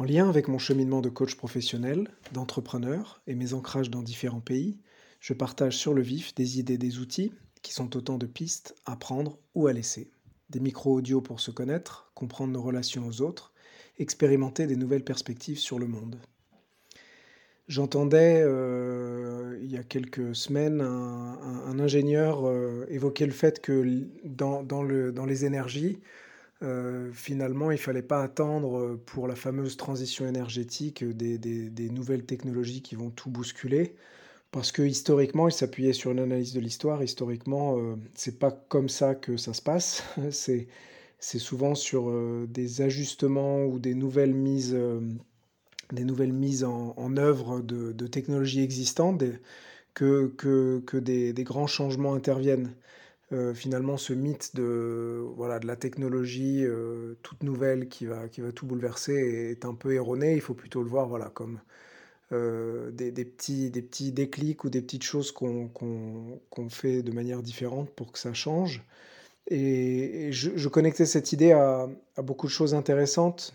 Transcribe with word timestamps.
En 0.00 0.04
lien 0.04 0.30
avec 0.30 0.48
mon 0.48 0.56
cheminement 0.56 1.02
de 1.02 1.10
coach 1.10 1.34
professionnel, 1.34 2.08
d'entrepreneur 2.32 3.20
et 3.26 3.34
mes 3.34 3.52
ancrages 3.52 3.90
dans 3.90 4.00
différents 4.00 4.40
pays, 4.40 4.78
je 5.20 5.34
partage 5.34 5.76
sur 5.76 5.92
le 5.92 6.00
vif 6.00 6.34
des 6.34 6.58
idées, 6.58 6.78
des 6.78 7.00
outils 7.00 7.34
qui 7.60 7.74
sont 7.74 7.94
autant 7.94 8.16
de 8.16 8.24
pistes 8.24 8.74
à 8.86 8.96
prendre 8.96 9.38
ou 9.54 9.66
à 9.66 9.74
laisser. 9.74 10.10
Des 10.48 10.58
micro-audios 10.58 11.20
pour 11.20 11.38
se 11.38 11.50
connaître, 11.50 12.10
comprendre 12.14 12.50
nos 12.50 12.62
relations 12.62 13.06
aux 13.06 13.20
autres, 13.20 13.52
expérimenter 13.98 14.66
des 14.66 14.76
nouvelles 14.76 15.04
perspectives 15.04 15.58
sur 15.58 15.78
le 15.78 15.86
monde. 15.86 16.16
J'entendais 17.68 18.42
euh, 18.42 19.58
il 19.60 19.70
y 19.70 19.76
a 19.76 19.84
quelques 19.84 20.34
semaines 20.34 20.80
un, 20.80 21.78
ingénieur 21.78 22.48
euh, 22.48 22.86
évoquer 22.88 23.26
le 23.26 23.32
fait 23.32 23.60
que 23.60 24.06
dans, 24.24 24.62
dans, 24.62 24.82
le, 24.82 25.12
dans 25.12 25.26
les 25.26 25.44
énergies, 25.44 25.98
euh, 26.62 27.10
finalement, 27.12 27.70
il 27.70 27.74
ne 27.74 27.80
fallait 27.80 28.02
pas 28.02 28.22
attendre 28.22 28.96
pour 29.06 29.26
la 29.26 29.34
fameuse 29.34 29.76
transition 29.76 30.26
énergétique 30.26 31.04
des, 31.04 31.38
des, 31.38 31.90
nouvelles 31.90 32.26
technologies 32.26 32.82
qui 32.82 32.94
vont 32.96 33.10
tout 33.10 33.30
bousculer. 33.30 33.94
Parce 34.50 34.72
que 34.72 34.82
historiquement, 34.82 35.48
il 35.48 35.52
s'appuyait 35.52 35.92
sur 35.92 36.10
une 36.10 36.18
analyse 36.18 36.52
de 36.52 36.60
l'histoire. 36.60 37.02
Historiquement, 37.02 37.78
euh, 37.78 37.96
c'est 38.14 38.38
pas 38.38 38.50
comme 38.50 38.88
ça 38.88 39.14
que 39.14 39.36
ça 39.36 39.54
se 39.54 39.62
passe. 39.62 40.04
c'est, 40.30 40.68
souvent 41.20 41.74
sur 41.74 42.10
des 42.48 42.80
ajustements 42.82 43.64
ou 43.64 43.78
des 43.78 43.94
nouvelles 43.94 44.34
mises 44.34 44.76
des 45.92 46.04
nouvelles 46.04 46.32
mises 46.32 46.64
en, 46.64 47.16
œuvre 47.16 47.60
de, 47.60 48.06
technologies 48.06 48.62
existantes 48.62 49.22
que 49.94 50.98
des, 50.98 51.44
grands 51.44 51.66
changements 51.66 52.14
interviennent. 52.14 52.74
Euh, 53.32 53.54
finalement, 53.54 53.96
ce 53.96 54.12
mythe 54.12 54.56
de, 54.56 55.22
voilà, 55.36 55.60
de 55.60 55.66
la 55.66 55.76
technologie 55.76 56.64
euh, 56.64 57.14
toute 57.22 57.44
nouvelle 57.44 57.88
qui 57.88 58.06
va, 58.06 58.28
qui 58.28 58.40
va 58.40 58.50
tout 58.50 58.66
bouleverser 58.66 59.12
est 59.14 59.64
un 59.64 59.74
peu 59.74 59.94
erroné. 59.94 60.34
Il 60.34 60.40
faut 60.40 60.54
plutôt 60.54 60.82
le 60.82 60.88
voir 60.88 61.08
voilà, 61.08 61.30
comme 61.30 61.60
euh, 62.32 62.90
des, 62.90 63.12
des, 63.12 63.24
petits, 63.24 63.70
des 63.70 63.82
petits 63.82 64.12
déclics 64.12 64.64
ou 64.64 64.70
des 64.70 64.82
petites 64.82 65.04
choses 65.04 65.32
qu'on 65.32 65.68
qu'on 65.68 66.68
fait 66.70 67.02
de 67.02 67.12
manière 67.12 67.42
différente 67.42 67.90
pour 67.90 68.12
que 68.12 68.18
ça 68.18 68.34
change. 68.34 68.82
Et, 69.48 70.32
je, 70.32 70.68
connectais 70.68 71.06
cette 71.06 71.32
idée 71.32 71.52
à, 71.52 71.88
à, 72.16 72.22
beaucoup 72.22 72.46
de 72.46 72.52
choses 72.52 72.74
intéressantes 72.74 73.54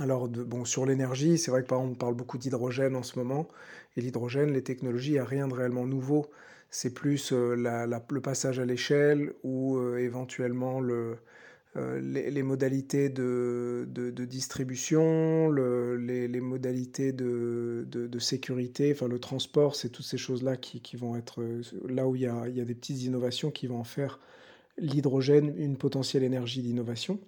alors, 0.00 0.28
bon, 0.28 0.64
sur 0.64 0.86
l'énergie, 0.86 1.36
c'est 1.36 1.50
vrai 1.50 1.62
que 1.62 1.66
par 1.68 1.78
exemple, 1.78 1.94
on 1.94 1.98
parle 1.98 2.14
beaucoup 2.14 2.38
d'hydrogène 2.38 2.96
en 2.96 3.02
ce 3.02 3.18
moment. 3.18 3.46
Et 3.96 4.00
l'hydrogène, 4.00 4.52
les 4.52 4.62
technologies, 4.62 5.10
il 5.10 5.14
n'y 5.14 5.18
a 5.18 5.24
rien 5.24 5.48
de 5.48 5.54
réellement 5.54 5.86
nouveau. 5.86 6.26
C'est 6.70 6.94
plus 6.94 7.32
euh, 7.32 7.56
le 7.56 8.20
passage 8.20 8.60
à 8.60 8.64
l'échelle 8.64 9.32
ou 9.42 9.76
euh, 9.76 9.98
éventuellement 9.98 10.80
le, 10.80 11.16
euh, 11.76 12.00
les, 12.00 12.42
modalités 12.44 13.08
de, 13.08 13.86
distribution, 14.24 15.50
les, 15.50 16.28
modalités 16.40 17.12
de, 17.12 18.18
sécurité, 18.20 18.92
enfin 18.92 19.08
le 19.08 19.18
transport, 19.18 19.74
c'est 19.74 19.88
toutes 19.88 20.06
ces 20.06 20.18
choses-là 20.18 20.56
qui, 20.56 20.96
vont 20.96 21.16
être 21.16 21.42
là 21.88 22.06
où 22.06 22.14
il 22.14 22.22
y, 22.22 22.26
a, 22.26 22.46
des 22.48 22.74
petites 22.74 23.02
innovations 23.02 23.50
qui 23.50 23.66
vont 23.66 23.80
en 23.80 23.84
faire 23.84 24.20
l'hydrogène 24.78 25.52
une 25.56 25.76
potentielle 25.76 26.22
énergie 26.22 26.62
d'innovation. 26.62 27.18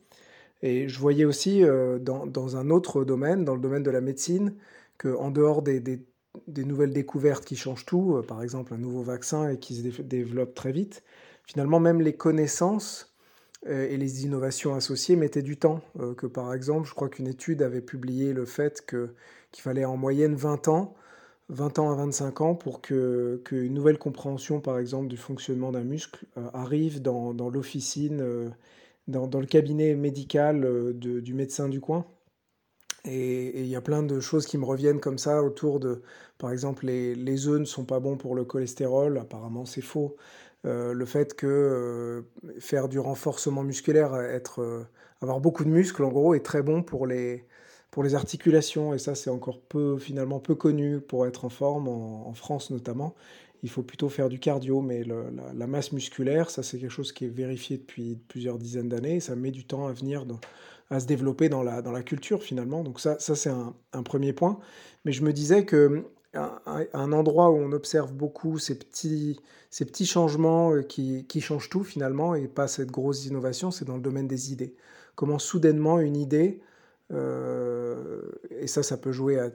Et 0.63 0.89
je 0.89 0.99
voyais 1.01 1.25
aussi 1.25 1.63
dans, 2.01 2.27
dans, 2.27 2.57
un 2.57 2.71
autre 2.71 3.05
domaine, 3.05 3.45
dans 3.45 3.57
le 3.57 3.61
domaine 3.61 3.83
de 3.83 3.91
la 3.91 4.01
médecine, 4.01 4.55
qu'en 4.99 5.33
dehors 5.33 5.63
des, 5.63 5.81
des, 5.81 6.01
des, 6.47 6.65
nouvelles 6.65 6.93
découvertes 6.93 7.45
qui 7.45 7.57
changent 7.57 7.87
tout, 7.87 8.17
euh, 8.17 8.23
par 8.23 8.43
exemple 8.43 8.75
un 8.75 8.79
nouveau 8.79 9.03
vaccin 9.03 9.49
et 9.51 9.59
qui 9.59 9.77
se 9.77 10.03
développe 10.03 10.55
très 10.55 10.73
vite, 10.73 11.03
finalement 11.45 11.81
même 11.81 12.01
les 12.01 12.15
connaissances 12.15 13.15
euh, 13.67 13.89
et 13.89 13.97
les 13.97 14.25
innovations 14.25 14.75
associées 14.75 15.17
mettaient 15.17 15.43
du 15.43 15.57
temps. 15.57 15.81
que 16.17 16.27
par 16.27 16.55
exemple, 16.55 16.89
je 16.89 16.95
crois 16.95 17.09
qu'une 17.09 17.29
étude 17.29 17.63
avait 17.63 17.81
publié 17.81 18.33
le 18.33 18.45
fait 18.45 18.85
qu'il 18.87 19.63
fallait 19.63 19.85
en 19.85 19.97
moyenne 19.97 20.35
20 20.35 20.69
ans 20.69 20.95
20 21.49 21.81
ans 21.81 21.91
à 21.91 21.97
25 21.97 22.41
ans 22.41 22.55
pour 22.55 22.81
qu'une 22.81 23.41
que 23.45 23.69
nouvelle 23.69 23.99
compréhension, 23.99 24.61
par 24.61 24.79
exemple, 24.79 25.09
du 25.09 25.19
fonctionnement 25.19 25.71
d'un 25.71 25.83
muscle 25.83 26.25
arrive 26.55 27.03
dans, 27.03 27.35
dans 27.35 27.51
l'officine 27.51 28.53
dans, 29.09 29.41
le 29.41 29.47
cabinet 29.47 29.95
médical 29.95 30.65
euh, 30.65 30.93
du 30.93 31.35
médecin 31.35 31.69
du 31.69 31.81
coin. 31.81 32.07
Et 33.05 33.61
il 33.61 33.67
y 33.67 33.77
a 33.77 33.81
plein 33.81 34.03
de 34.03 34.21
choses 34.21 34.47
qui 34.47 34.59
me 34.59 34.65
reviennent 34.65 35.01
comme 35.01 35.19
ça 35.19 35.43
autour 35.43 35.81
de, 35.81 36.03
par 36.39 36.53
exemple, 36.53 36.87
les, 36.87 37.49
œufs 37.49 37.59
ne 37.59 37.65
sont 37.65 37.85
pas 37.85 38.01
bons 38.01 38.17
pour 38.17 38.35
le 38.35 38.45
cholestérol, 38.45 39.19
apparemment 39.19 39.65
c'est 39.67 39.81
faux. 39.83 40.17
Euh, 40.65 40.93
le 40.93 41.05
fait 41.05 41.35
que 41.35 41.47
euh, 41.47 42.23
faire 42.61 42.89
du 42.89 43.01
renforcement 43.01 43.65
musculaire, 43.65 44.15
être, 44.15 44.87
avoir 45.21 45.41
beaucoup 45.41 45.65
de 45.65 45.71
muscles 45.71 46.05
en 46.05 46.11
gros, 46.11 46.35
est 46.35 46.45
très 46.45 46.63
bon 46.63 46.85
pour 46.85 47.07
les, 47.09 47.45
pour 47.91 48.05
les 48.05 48.15
articulations. 48.15 48.95
Et 48.95 48.99
ça, 48.99 49.17
c'est 49.17 49.31
encore 49.31 49.61
peu, 49.61 49.99
finalement, 49.99 50.39
peu 50.39 50.55
connu 50.55 51.01
pour 51.01 51.27
être 51.27 51.45
en 51.45 51.49
forme, 51.49 51.89
en 51.89 52.33
France 52.35 52.71
notamment 52.71 53.17
il 53.63 53.71
faut 53.71 53.83
plutôt 53.83 54.09
faire 54.09 54.29
du 54.29 54.39
cardio. 54.39 54.81
Mais 54.81 55.05
la, 55.05 55.67
masse 55.67 55.93
musculaire, 55.93 56.51
ça 56.51 56.63
c'est 56.63 56.79
quelque 56.79 56.91
chose 56.91 57.13
qui 57.13 57.27
est 57.27 57.29
vérifié 57.29 57.79
depuis 57.79 58.17
plusieurs 58.29 58.59
dizaines 58.59 58.89
d'années. 58.89 59.21
Ça 59.21 59.37
met 59.37 59.51
du 59.51 59.65
temps 59.65 59.87
à 59.87 59.93
venir, 59.93 60.27
à 60.93 61.01
se 61.01 61.07
développer 61.07 61.49
dans 61.49 61.63
la, 61.63 61.83
dans 61.83 61.91
la 61.91 62.03
culture 62.03 62.43
finalement. 62.43 62.83
Donc 62.83 63.01
ça, 63.01 63.19
ça 63.19 63.35
c'est 63.35 63.51
un, 63.51 64.03
premier 64.03 64.33
point. 64.33 64.59
Mais 65.05 65.13
je 65.13 65.25
me 65.25 65.33
disais 65.33 65.65
que 65.65 66.05
un, 66.35 67.13
endroit 67.13 67.51
où 67.51 67.57
on 67.57 67.73
observe 67.73 68.13
beaucoup 68.13 68.59
ces 68.59 68.79
petits, 68.79 69.41
ces 69.71 69.85
petits 69.85 70.07
changements 70.07 70.73
euh, 70.73 70.83
qui, 70.83 71.27
qui 71.27 71.41
changent 71.41 71.69
tout 71.69 71.85
finalement 71.85 72.35
et 72.35 72.47
pas 72.49 72.69
cette 72.69 72.91
grosse 72.91 73.27
innovation, 73.27 73.71
c'est 73.71 73.85
dans 73.85 73.97
le 73.97 74.03
domaine 74.03 74.29
des 74.29 74.53
idées. 74.53 74.75
Comment 75.15 75.39
soudainement 75.39 75.99
une 75.99 76.17
idée 76.17 76.61
euh, 77.13 78.23
et 78.51 78.67
ça, 78.67 78.83
ça 78.83 78.97
peut 78.97 79.13
jouer 79.13 79.39
à, 79.39 79.51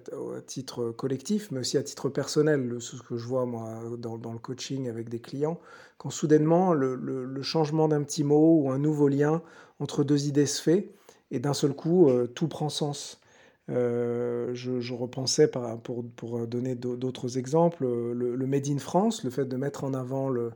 titre 0.46 0.92
collectif, 0.92 1.50
mais 1.52 1.62
aussi 1.62 1.78
à 1.78 1.84
titre 1.84 2.10
personnel. 2.10 2.78
Ce 2.80 2.98
que 3.02 3.18
je 3.18 3.26
vois 3.26 3.46
moi 3.46 3.82
dans, 3.98 4.34
le 4.34 4.40
coaching 4.40 4.90
avec 4.90 5.10
des 5.10 5.20
clients, 5.20 5.60
quand 5.98 6.10
soudainement 6.10 6.74
le, 6.74 7.42
changement 7.42 7.88
d'un 7.88 8.04
petit 8.04 8.24
mot 8.24 8.62
ou 8.62 8.72
un 8.72 8.78
nouveau 8.78 9.08
lien 9.08 9.42
entre 9.80 10.04
deux 10.04 10.28
idées 10.28 10.46
se 10.46 10.62
fait, 10.62 10.92
et 11.32 11.40
d'un 11.40 11.54
seul 11.54 11.74
coup, 11.74 12.10
euh, 12.10 12.28
tout 12.28 12.48
prend 12.48 12.70
sens. 12.70 13.22
Euh, 13.70 14.52
je, 14.54 14.94
repensais 14.94 15.50
pour, 15.84 16.06
pour 16.16 16.48
donner 16.48 16.76
d'autres 16.76 17.38
exemples, 17.38 17.86
le, 17.86 18.48
Made 18.48 18.68
in 18.70 18.78
France, 18.78 19.24
le 19.24 19.30
fait 19.30 19.46
de 19.46 19.58
mettre 19.58 19.84
en 19.84 19.94
avant 19.94 20.30
le, 20.30 20.52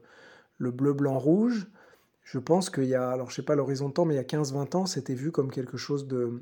le 0.58 0.72
bleu, 0.72 0.94
blanc, 0.94 1.20
rouge. 1.20 1.68
Je 2.24 2.40
pense 2.40 2.70
qu'il 2.70 2.86
y 2.86 2.96
a, 2.96 3.10
alors 3.10 3.30
je 3.30 3.36
sais 3.36 3.42
pas 3.42 3.56
l'horizon 3.56 3.90
de 3.90 3.94
temps, 3.94 4.06
mais 4.06 4.14
il 4.14 4.18
y 4.18 4.20
a 4.20 4.24
15-20 4.24 4.78
ans, 4.78 4.86
c'était 4.86 5.16
vu 5.16 5.32
comme 5.32 5.52
quelque 5.52 5.76
chose 5.76 6.08
de, 6.08 6.42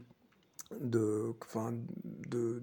de, 0.80 1.34
enfin, 1.44 1.74
de, 2.28 2.62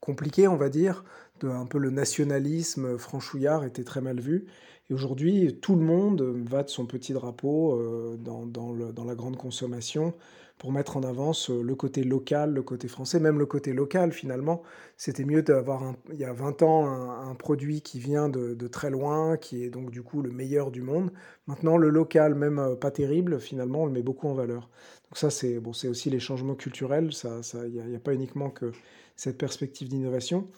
compliqué, 0.00 0.48
on 0.48 0.56
va 0.56 0.68
dire. 0.68 1.04
De, 1.40 1.48
un 1.48 1.66
peu 1.66 1.78
le 1.78 1.90
nationalisme 1.90 2.96
franchouillard 2.96 3.64
était 3.64 3.84
très 3.84 4.00
mal 4.00 4.20
vu. 4.20 4.46
Et 4.88 4.94
aujourd'hui, 4.94 5.58
tout 5.60 5.74
le 5.74 5.82
monde 5.82 6.22
va 6.22 6.62
de 6.62 6.68
son 6.68 6.86
petit 6.86 7.12
drapeau 7.12 7.74
euh, 7.74 8.16
dans, 8.16 8.72
le, 8.72 8.92
dans, 8.92 9.04
la 9.04 9.14
grande 9.14 9.36
consommation 9.36 10.14
pour 10.58 10.72
mettre 10.72 10.96
en 10.96 11.02
avance 11.02 11.50
le 11.50 11.74
côté 11.74 12.02
local, 12.02 12.54
le 12.54 12.62
côté 12.62 12.88
français, 12.88 13.20
même 13.20 13.38
le 13.38 13.46
côté 13.46 13.72
local 13.72 14.12
finalement. 14.12 14.62
C'était 14.96 15.24
mieux 15.24 15.42
d'avoir, 15.42 15.94
il 16.10 16.18
y 16.18 16.24
a 16.24 16.32
20 16.32 16.62
ans, 16.62 16.86
un, 16.86 17.34
produit 17.34 17.82
qui 17.82 17.98
vient 17.98 18.28
de, 18.28 18.66
très 18.68 18.90
loin, 18.90 19.36
qui 19.36 19.64
est 19.64 19.70
donc 19.70 19.90
du 19.90 20.02
coup 20.02 20.22
le 20.22 20.30
meilleur 20.30 20.70
du 20.70 20.80
monde. 20.80 21.12
Maintenant, 21.46 21.76
le 21.76 21.90
local, 21.90 22.34
même 22.34 22.58
euh, 22.58 22.74
pas 22.74 22.90
terrible, 22.90 23.38
finalement, 23.38 23.82
on 23.82 23.86
le 23.86 23.92
met 23.92 24.02
beaucoup 24.02 24.28
en 24.28 24.34
valeur. 24.34 24.70
Donc 25.04 25.18
ça, 25.18 25.30
c'est 25.30 25.60
bon, 25.60 25.70
aussi 25.70 26.10
les 26.10 26.20
changements 26.20 26.54
culturels. 26.54 27.12
Ça, 27.12 27.40
il 27.66 27.72
n'y 27.72 27.94
a, 27.94 28.00
pas 28.00 28.14
uniquement 28.14 28.50
que 28.50 28.72
cette 29.16 29.38
perspective 29.38 29.88
d'innovation. 29.88 30.48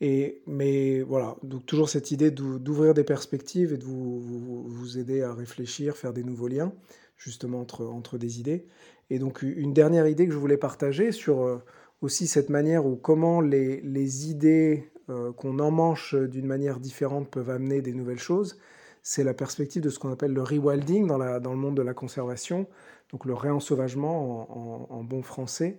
Et, 0.00 0.42
mais 0.46 1.00
voilà, 1.00 1.36
donc 1.42 1.64
toujours 1.64 1.88
cette 1.88 2.10
idée 2.10 2.30
d'ouvrir 2.30 2.92
des 2.92 3.04
perspectives 3.04 3.72
et 3.72 3.78
de 3.78 3.84
vous, 3.84 4.20
vous, 4.68 4.98
aider 4.98 5.22
à 5.22 5.32
réfléchir, 5.32 5.96
faire 5.96 6.12
des 6.12 6.22
nouveaux 6.22 6.48
liens, 6.48 6.72
justement 7.16 7.60
entre, 7.60 7.86
entre 7.86 8.18
des 8.18 8.38
idées. 8.38 8.66
Et 9.10 9.18
donc 9.18 9.42
une 9.42 9.72
dernière 9.72 10.06
idée 10.06 10.26
que 10.26 10.32
je 10.32 10.38
voulais 10.38 10.56
partager 10.56 11.12
sur 11.12 11.42
euh, 11.42 11.62
aussi 12.00 12.26
cette 12.26 12.50
manière 12.50 12.86
où 12.86 12.96
comment 12.96 13.40
les, 13.40 13.80
les 13.82 14.30
idées 14.30 14.90
euh, 15.08 15.32
qu'on 15.32 15.58
emmanche 15.58 16.14
d'une 16.14 16.46
manière 16.46 16.80
différente 16.80 17.30
peuvent 17.30 17.50
amener 17.50 17.82
des 17.82 17.92
nouvelles 17.92 18.18
choses, 18.18 18.58
c'est 19.02 19.22
la 19.22 19.34
perspective 19.34 19.82
de 19.82 19.88
ce 19.88 20.00
qu'on 20.00 20.10
appelle 20.10 20.32
le 20.32 20.42
rewilding 20.42 21.06
dans, 21.06 21.18
la, 21.18 21.38
dans 21.38 21.52
le 21.52 21.58
monde 21.58 21.76
de 21.76 21.82
la 21.82 21.94
conservation 21.94 22.66
donc 23.12 23.24
le 23.24 23.34
réensauvagement 23.34 24.90
en, 24.90 25.04
bon 25.04 25.22
français. 25.22 25.78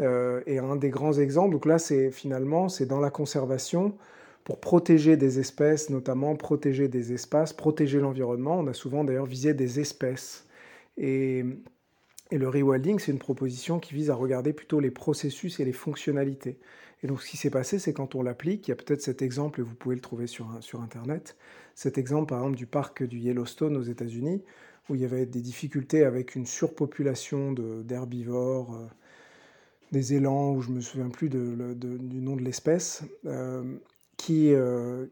Euh, 0.00 0.40
et 0.46 0.58
un 0.58 0.76
des 0.76 0.90
grands 0.90 1.12
exemples, 1.12 1.52
donc 1.52 1.66
là 1.66 1.78
c'est 1.78 2.10
finalement 2.10 2.68
c'est 2.68 2.86
dans 2.86 3.00
la 3.00 3.10
conservation 3.10 3.94
pour 4.42 4.58
protéger 4.58 5.16
des 5.16 5.38
espèces, 5.38 5.88
notamment 5.88 6.34
protéger 6.36 6.88
des 6.88 7.12
espaces, 7.12 7.52
protéger 7.52 8.00
l'environnement. 8.00 8.58
On 8.58 8.66
a 8.66 8.72
souvent 8.72 9.04
d'ailleurs 9.04 9.26
visé 9.26 9.54
des 9.54 9.80
espèces. 9.80 10.46
Et, 10.96 11.44
et 12.34 12.38
le 12.38 12.48
rewilding, 12.48 12.98
c'est 12.98 13.12
une 13.12 13.20
proposition 13.20 13.78
qui 13.78 13.94
vise 13.94 14.10
à 14.10 14.16
regarder 14.16 14.52
plutôt 14.52 14.80
les 14.80 14.90
processus 14.90 15.60
et 15.60 15.64
les 15.64 15.72
fonctionnalités. 15.72 16.58
Et 17.04 17.06
donc 17.06 17.22
ce 17.22 17.30
qui 17.30 17.36
s'est 17.36 17.48
passé, 17.48 17.78
c'est 17.78 17.92
quand 17.92 18.16
on 18.16 18.22
l'applique, 18.22 18.66
il 18.66 18.72
y 18.72 18.72
a 18.72 18.76
peut-être 18.76 19.02
cet 19.02 19.22
exemple, 19.22 19.60
et 19.60 19.62
vous 19.62 19.76
pouvez 19.76 19.94
le 19.94 20.00
trouver 20.00 20.26
sur, 20.26 20.48
sur 20.58 20.80
Internet, 20.80 21.36
cet 21.76 21.96
exemple 21.96 22.30
par 22.30 22.40
exemple 22.40 22.56
du 22.56 22.66
parc 22.66 23.04
du 23.04 23.18
Yellowstone 23.18 23.76
aux 23.76 23.82
États-Unis, 23.82 24.42
où 24.88 24.96
il 24.96 25.02
y 25.02 25.04
avait 25.04 25.26
des 25.26 25.42
difficultés 25.42 26.02
avec 26.02 26.34
une 26.34 26.44
surpopulation 26.44 27.52
d'herbivores, 27.52 28.80
des 29.92 30.14
élans, 30.14 30.54
ou 30.54 30.60
je 30.60 30.70
me 30.70 30.80
souviens 30.80 31.10
plus 31.10 31.28
du 31.28 31.38
nom 31.38 32.34
de 32.34 32.42
l'espèce, 32.42 33.04
euh, 33.26 33.62
qui, 34.24 34.54
euh, 34.54 35.06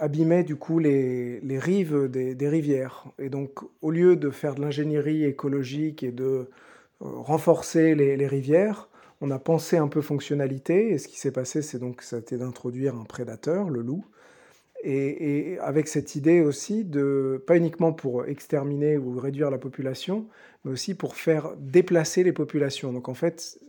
abîmait 0.00 0.42
du 0.42 0.56
coup 0.56 0.80
les, 0.80 1.40
rives 1.58 2.08
des, 2.08 2.48
rivières. 2.48 3.04
Et 3.20 3.28
donc, 3.28 3.60
au 3.80 3.92
lieu 3.92 4.16
de 4.16 4.30
faire 4.30 4.56
de 4.56 4.60
l'ingénierie 4.60 5.24
écologique 5.24 6.02
et 6.02 6.10
de 6.10 6.50
renforcer 7.00 7.94
les, 7.94 8.26
rivières, 8.26 8.88
on 9.20 9.30
a 9.30 9.38
pensé 9.38 9.76
un 9.76 9.86
peu 9.86 10.00
fonctionnalité. 10.00 10.90
Et 10.90 10.98
ce 10.98 11.06
qui 11.06 11.16
s'est 11.16 11.30
passé, 11.30 11.62
c'est 11.62 11.78
donc 11.78 12.02
été 12.12 12.38
d'introduire 12.38 12.96
un 12.96 13.04
prédateur, 13.04 13.70
le 13.70 13.82
loup. 13.82 14.04
Et, 14.82 15.58
avec 15.60 15.86
cette 15.86 16.16
idée 16.16 16.40
aussi 16.40 16.84
de, 16.84 17.42
pas 17.46 17.56
uniquement 17.56 17.92
pour 17.92 18.26
exterminer 18.26 18.98
ou 18.98 19.16
réduire 19.16 19.50
la 19.50 19.58
population, 19.58 20.26
mais 20.64 20.72
aussi 20.72 20.94
pour 20.94 21.14
faire 21.14 21.52
déplacer 21.58 22.24
les 22.24 22.32
populations. 22.32 22.92
Donc 22.92 23.08
en 23.08 23.14
fait, 23.14 23.60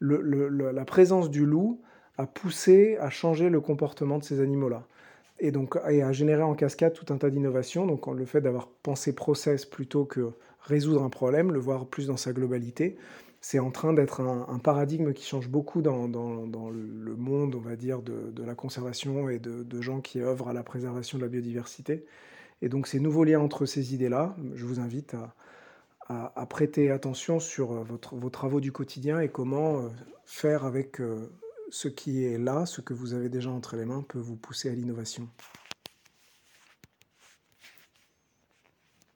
la 0.00 0.84
présence 0.84 1.30
du 1.30 1.46
loup 1.46 1.80
a 2.18 2.26
poussé 2.26 2.96
à 3.00 3.10
changer 3.10 3.48
le 3.48 3.60
comportement 3.60 4.18
de 4.18 4.24
ces 4.24 4.40
animaux-là. 4.40 4.86
Et 5.40 5.50
donc, 5.50 5.76
et 5.88 6.02
a 6.02 6.12
généré 6.12 6.42
en 6.42 6.54
cascade 6.54 6.92
tout 6.92 7.12
un 7.12 7.16
tas 7.16 7.30
d'innovations. 7.30 7.86
Donc, 7.86 8.06
le 8.06 8.24
fait 8.24 8.40
d'avoir 8.40 8.68
pensé 8.68 9.14
process 9.14 9.64
plutôt 9.64 10.04
que 10.04 10.30
résoudre 10.60 11.02
un 11.02 11.10
problème, 11.10 11.52
le 11.52 11.58
voir 11.58 11.86
plus 11.86 12.06
dans 12.06 12.16
sa 12.16 12.32
globalité, 12.32 12.96
c'est 13.40 13.58
en 13.58 13.70
train 13.70 13.92
d'être 13.92 14.20
un, 14.22 14.58
paradigme 14.58 15.12
qui 15.12 15.26
change 15.26 15.48
beaucoup 15.50 15.82
dans, 15.82 16.06
le 16.06 17.16
monde, 17.16 17.54
on 17.54 17.60
va 17.60 17.76
dire, 17.76 18.00
de, 18.00 18.42
la 18.42 18.54
conservation 18.54 19.28
et 19.28 19.38
de, 19.38 19.80
gens 19.82 20.00
qui 20.00 20.20
œuvrent 20.20 20.48
à 20.48 20.52
la 20.52 20.62
préservation 20.62 21.18
de 21.18 21.24
la 21.24 21.28
biodiversité. 21.28 22.06
Et 22.62 22.68
donc, 22.68 22.86
ces 22.86 23.00
nouveaux 23.00 23.24
liens 23.24 23.40
entre 23.40 23.66
ces 23.66 23.92
idées-là, 23.92 24.34
je 24.54 24.64
vous 24.64 24.80
invite 24.80 25.14
à, 25.14 25.34
à, 26.08 26.46
prêter 26.46 26.90
attention 26.90 27.40
sur 27.40 27.72
votre, 27.84 28.14
vos 28.14 28.30
travaux 28.30 28.60
du 28.60 28.72
quotidien 28.72 29.20
et 29.20 29.28
comment 29.28 29.78
euh, 29.78 29.88
faire 30.26 30.64
avec 30.64 31.00
euh, 31.00 31.30
ce 31.74 31.88
qui 31.88 32.24
est 32.24 32.38
là, 32.38 32.66
ce 32.66 32.80
que 32.80 32.94
vous 32.94 33.14
avez 33.14 33.28
déjà 33.28 33.50
entre 33.50 33.74
les 33.74 33.84
mains, 33.84 34.04
peut 34.08 34.20
vous 34.20 34.36
pousser 34.36 34.70
à 34.70 34.74
l'innovation. 34.74 35.28